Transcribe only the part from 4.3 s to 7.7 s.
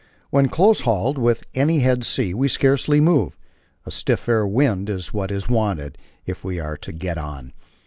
wind is what is wanted if we are to get on.